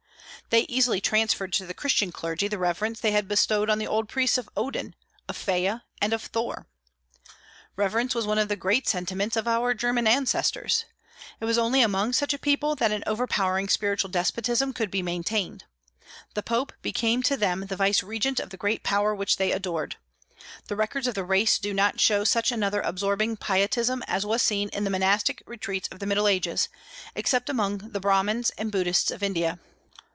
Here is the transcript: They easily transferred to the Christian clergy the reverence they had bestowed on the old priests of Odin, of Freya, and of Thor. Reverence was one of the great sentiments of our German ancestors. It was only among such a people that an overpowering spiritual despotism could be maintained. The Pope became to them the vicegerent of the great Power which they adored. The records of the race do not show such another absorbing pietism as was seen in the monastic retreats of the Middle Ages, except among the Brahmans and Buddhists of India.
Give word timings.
They 0.49 0.63
easily 0.63 0.99
transferred 0.99 1.53
to 1.53 1.65
the 1.65 1.73
Christian 1.73 2.11
clergy 2.11 2.49
the 2.49 2.57
reverence 2.57 2.99
they 2.99 3.11
had 3.13 3.29
bestowed 3.29 3.69
on 3.69 3.77
the 3.79 3.87
old 3.87 4.09
priests 4.09 4.37
of 4.37 4.49
Odin, 4.57 4.95
of 5.29 5.37
Freya, 5.37 5.85
and 6.01 6.11
of 6.11 6.23
Thor. 6.23 6.67
Reverence 7.77 8.13
was 8.13 8.27
one 8.27 8.37
of 8.37 8.49
the 8.49 8.57
great 8.57 8.85
sentiments 8.85 9.37
of 9.37 9.47
our 9.47 9.73
German 9.73 10.07
ancestors. 10.07 10.83
It 11.39 11.45
was 11.45 11.57
only 11.57 11.81
among 11.81 12.11
such 12.11 12.33
a 12.33 12.37
people 12.37 12.75
that 12.75 12.91
an 12.91 13.01
overpowering 13.07 13.69
spiritual 13.69 14.09
despotism 14.09 14.73
could 14.73 14.91
be 14.91 15.01
maintained. 15.01 15.63
The 16.33 16.43
Pope 16.43 16.73
became 16.81 17.23
to 17.23 17.37
them 17.37 17.67
the 17.67 17.77
vicegerent 17.77 18.41
of 18.41 18.49
the 18.49 18.57
great 18.57 18.83
Power 18.83 19.15
which 19.15 19.37
they 19.37 19.53
adored. 19.53 19.95
The 20.67 20.75
records 20.75 21.07
of 21.07 21.15
the 21.15 21.23
race 21.23 21.57
do 21.59 21.73
not 21.73 22.01
show 22.01 22.25
such 22.25 22.51
another 22.51 22.81
absorbing 22.81 23.37
pietism 23.37 24.03
as 24.05 24.25
was 24.25 24.41
seen 24.41 24.67
in 24.73 24.83
the 24.83 24.89
monastic 24.89 25.43
retreats 25.45 25.87
of 25.93 25.99
the 25.99 26.05
Middle 26.05 26.27
Ages, 26.27 26.67
except 27.15 27.49
among 27.49 27.77
the 27.93 28.01
Brahmans 28.01 28.49
and 28.57 28.69
Buddhists 28.69 29.11
of 29.11 29.23
India. 29.23 29.57